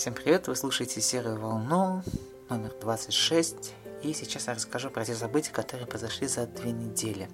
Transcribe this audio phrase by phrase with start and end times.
[0.00, 2.02] Всем привет, вы слушаете «Серую волну»
[2.48, 7.28] номер 26, и сейчас я расскажу про те события, которые произошли за две недели.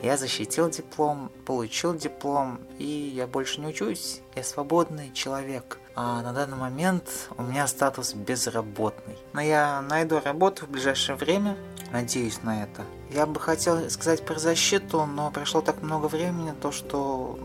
[0.00, 5.80] Я защитил диплом, получил диплом, и я больше не учусь, я свободный человек.
[5.96, 9.18] А на данный момент у меня статус безработный.
[9.32, 11.56] Но я найду работу в ближайшее время,
[11.90, 12.84] надеюсь на это.
[13.10, 17.36] Я бы хотел сказать про защиту, но прошло так много времени, то что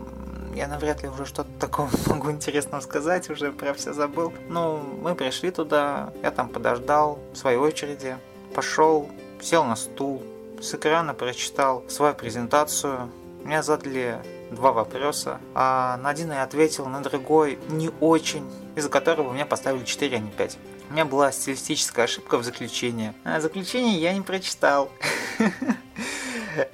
[0.58, 4.32] я навряд ли уже что-то такого могу интересного сказать, уже про все забыл.
[4.48, 8.18] Ну, мы пришли туда, я там подождал в своей очереди,
[8.54, 9.08] пошел,
[9.40, 10.22] сел на стул,
[10.60, 13.10] с экрана прочитал свою презентацию.
[13.44, 14.18] Меня задали
[14.50, 15.38] два вопроса.
[15.54, 18.44] А на один я ответил, на другой не очень,
[18.74, 20.58] из-за которого меня поставили 4, а не 5.
[20.90, 23.12] У меня была стилистическая ошибка в заключении.
[23.24, 24.90] А заключение я не прочитал.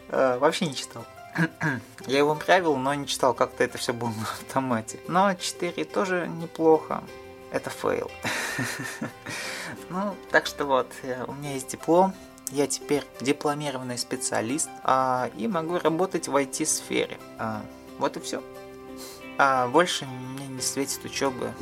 [0.09, 1.05] А, вообще не читал.
[2.07, 5.01] Я его правил, но не читал, как-то это все было на автомате.
[5.09, 7.03] Но 4 тоже неплохо.
[7.53, 8.11] Это фейл.
[9.91, 10.91] Ну, так что вот,
[11.27, 12.15] у меня есть диплом,
[12.51, 17.19] я теперь дипломированный специалист а, и могу работать в IT-сфере.
[17.39, 17.63] А,
[17.99, 18.43] вот и все.
[19.39, 21.53] А больше мне не светит учебы.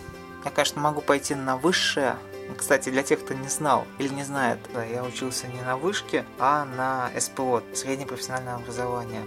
[0.45, 2.17] Я, конечно, могу пойти на высшее.
[2.57, 4.59] Кстати, для тех, кто не знал или не знает,
[4.93, 9.25] я учился не на вышке, а на СПО, среднее профессиональное образование.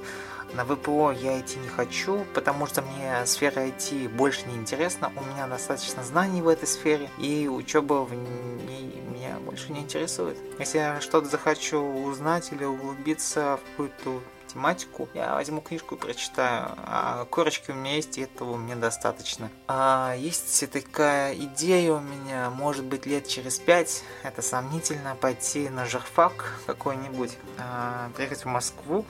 [0.56, 5.22] На ВПО я идти не хочу, потому что мне сфера IT больше не интересна, у
[5.34, 10.38] меня достаточно знаний в этой сфере, и учеба в ней меня больше не интересует.
[10.58, 14.22] Если я что-то захочу узнать или углубиться в какую-то
[14.56, 16.72] тематику, я возьму книжку и прочитаю.
[16.78, 19.52] А корочки у меня есть, и этого мне достаточно.
[19.67, 25.86] А есть такая идея у меня, может быть, лет через пять, это сомнительно, пойти на
[25.86, 29.06] журфак какой-нибудь, а, приехать в Москву,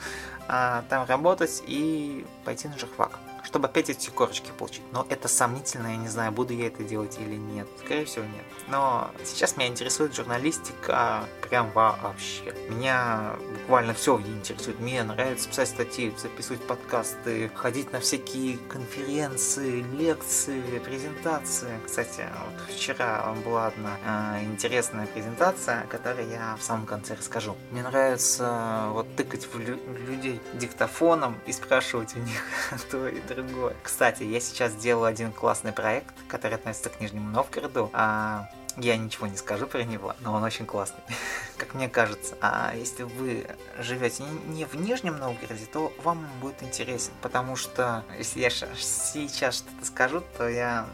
[0.48, 4.82] а, там работать и пойти на журфак чтобы опять эти корочки получить.
[4.92, 7.66] Но это сомнительно, я не знаю, буду я это делать или нет.
[7.84, 8.44] Скорее всего, нет.
[8.68, 12.52] Но сейчас меня интересует журналистика прям вообще.
[12.68, 14.80] Меня буквально все в ней интересует.
[14.80, 21.78] Мне нравится писать статьи, записывать подкасты, ходить на всякие конференции, лекции, презентации.
[21.84, 23.96] Кстати, вот вчера была одна
[24.38, 27.56] э, интересная презентация, о которой я в самом конце расскажу.
[27.70, 29.78] Мне нравится вот тыкать в, лю-
[30.08, 32.42] людей диктофоном и спрашивать у них
[32.90, 33.76] то и другое.
[33.82, 37.90] Кстати, я сейчас делаю один классный проект, который относится к Нижнему Новгороду.
[37.92, 41.00] А, я ничего не скажу про него, но он очень классный,
[41.56, 42.36] как мне кажется.
[42.40, 43.46] А если вы
[43.78, 49.84] живете не в Нижнем Новгороде, то вам будет интересен, потому что если я сейчас что-то
[49.84, 50.86] скажу, то я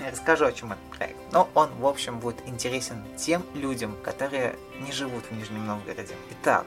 [0.10, 1.18] расскажу, о чем этот проект.
[1.32, 6.14] Но он, в общем, будет интересен тем людям, которые не живут в Нижнем Новгороде.
[6.30, 6.66] Итак,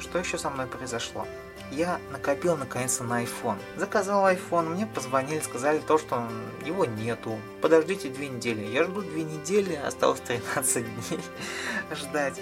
[0.00, 1.26] что еще со мной произошло?
[1.70, 3.58] Я накопил наконец-то на iPhone.
[3.76, 6.28] Заказал iPhone, мне позвонили, сказали то, что
[6.64, 7.38] его нету.
[7.60, 8.64] Подождите две недели.
[8.64, 11.20] Я жду две недели, осталось 13 дней
[11.94, 12.40] ждать.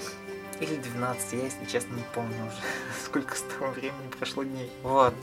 [0.60, 2.56] Или 12, я, если честно, не помню уже,
[3.04, 4.70] сколько с того времени прошло дней.
[4.82, 5.14] Вот,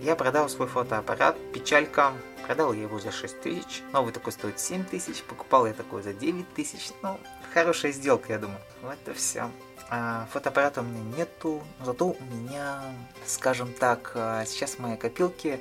[0.00, 2.12] я продал свой фотоаппарат, печалька,
[2.46, 6.12] продал я его за 6 тысяч, новый такой стоит 7 тысяч, покупал я такой за
[6.12, 7.18] 9 тысяч, ну,
[7.52, 8.60] хорошая сделка, я думаю.
[8.82, 9.50] Вот это все.
[9.90, 12.82] А, фотоаппарата у меня нету, зато у меня,
[13.26, 15.60] скажем так, а, сейчас в моей копилке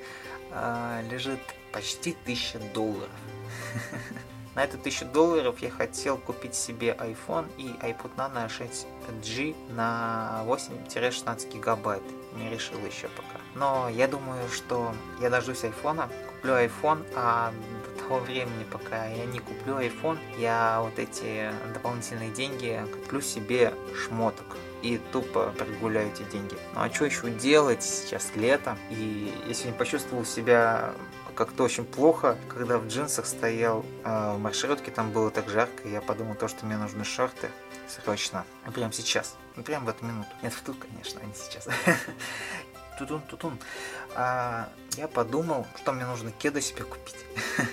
[0.51, 1.39] а, лежит
[1.71, 3.09] почти 1000 долларов.
[4.55, 11.51] На эту 1000 долларов я хотел купить себе iPhone и iPod Nano 6G на 8-16
[11.51, 12.01] гигабайт.
[12.37, 13.41] Не решил еще пока.
[13.53, 17.51] Но я думаю, что я дождусь айфона, куплю iPhone, а
[17.83, 23.73] до того времени, пока я не куплю iPhone, я вот эти дополнительные деньги куплю себе
[23.93, 26.55] шмоток и тупо прогуляю эти деньги.
[26.75, 28.77] Ну а что еще делать сейчас лето?
[28.89, 30.93] И я сегодня почувствовал себя
[31.35, 36.01] как-то очень плохо, когда в джинсах стоял э, в маршрутке, там было так жарко, я
[36.01, 37.49] подумал то, что мне нужны шорты
[37.87, 40.29] срочно, ну, прямо сейчас, ну, прямо в эту минуту.
[40.41, 41.67] Нет, в ту, конечно, а не сейчас.
[42.97, 43.59] Тутун, тутун.
[44.15, 47.25] А, я подумал, что мне нужно кеды себе купить.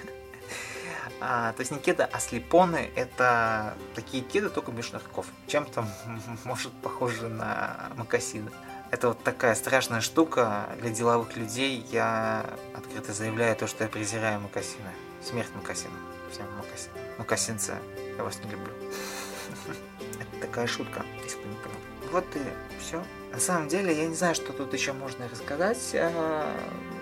[1.25, 5.26] А, то есть не кеды, а слепоны это такие кеды, только без шнурков.
[5.47, 5.87] Чем-то
[6.43, 8.50] может похоже на макасины.
[8.93, 11.83] Это вот такая страшная штука для деловых людей.
[11.91, 12.44] Я
[12.75, 14.91] открыто заявляю то, что я презираю макасины.
[15.23, 15.94] Смерть макасина.
[16.31, 16.91] Всем макасин.
[17.17, 17.75] Макасинцы,
[18.19, 18.71] я вас не люблю.
[20.21, 21.79] Это такая шутка, если не понял.
[22.12, 22.43] Вот и
[22.83, 23.03] все.
[23.33, 25.97] На самом деле, я не знаю, что тут еще можно рассказать.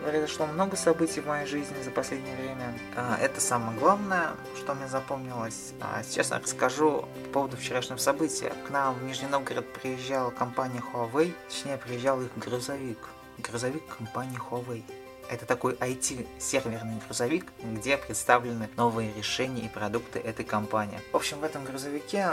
[0.04, 2.74] Произошло много событий в моей жизни за последнее время.
[2.96, 5.72] А, это самое главное, что мне запомнилось.
[5.80, 8.52] А, сейчас я расскажу по поводу вчерашнего события.
[8.66, 12.98] К нам в Нижний Новгород приезжала компания Huawei, точнее, приезжал их грузовик.
[13.38, 14.84] Грузовик компании Huawei.
[15.30, 20.98] Это такой IT-серверный грузовик, где представлены новые решения и продукты этой компании.
[21.12, 22.26] В общем, в этом грузовике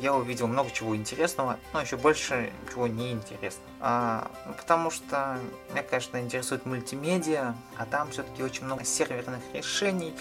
[0.00, 3.70] я увидел много чего интересного, но еще больше чего неинтересного.
[3.78, 5.38] А, ну, потому что
[5.70, 10.12] меня, конечно, интересует мультимедиа, а там все-таки очень много серверных решений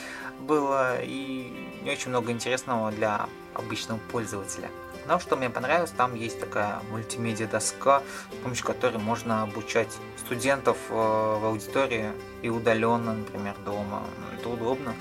[0.41, 4.69] было и не очень много интересного для обычного пользователя.
[5.07, 10.93] Но что мне понравилось, там есть такая мультимедиа-доска, с помощью которой можно обучать студентов э,
[10.93, 12.11] в аудитории
[12.41, 14.03] и удаленно, например, дома.
[14.37, 14.93] Это удобно.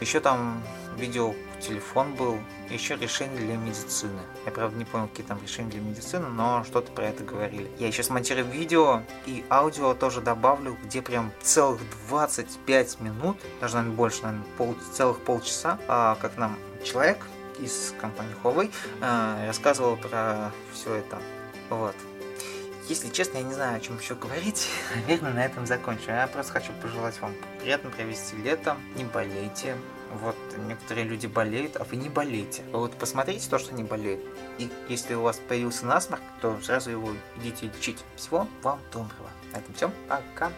[0.00, 0.60] Еще там
[0.96, 2.38] видео телефон был,
[2.68, 4.20] еще решение для медицины.
[4.44, 7.70] Я, правда, не понял, какие там решения для медицины, но что-то про это говорили.
[7.78, 13.96] Я еще смонтирую видео и аудио тоже добавлю, где прям целых 25 минут, даже, наверное,
[13.96, 17.24] больше, наверное, пол, целых полчаса, а, как нам человек
[17.58, 21.20] из компании Huawei э, рассказывал про все это.
[21.70, 21.94] Вот.
[22.88, 24.68] Если честно, я не знаю, о чем еще говорить.
[24.94, 26.10] Наверное, на этом закончу.
[26.10, 28.76] Я просто хочу пожелать вам приятно провести лето.
[28.96, 29.76] Не болейте.
[30.20, 30.36] Вот
[30.68, 32.62] некоторые люди болеют, а вы не болеете.
[32.72, 34.20] Вот посмотрите то, что не болеет.
[34.58, 38.04] И если у вас появился насморк, то сразу его идите лечить.
[38.16, 39.30] Всего вам доброго.
[39.52, 39.90] На этом все.
[40.08, 40.52] Пока.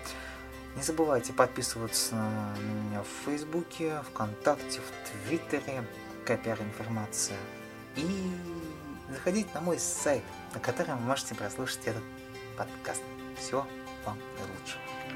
[0.77, 5.85] Не забывайте подписываться на меня в Фейсбуке, ВКонтакте, в Твиттере
[6.25, 7.37] пиар-информация.
[7.97, 8.31] И
[9.11, 10.23] заходите на мой сайт,
[10.55, 12.03] на котором вы можете прослушать этот
[12.57, 13.03] подкаст.
[13.39, 13.67] Всего
[14.05, 15.14] вам наилучшего.